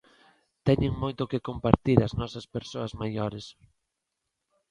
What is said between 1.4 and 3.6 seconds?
compartir as nosas persoas maiores.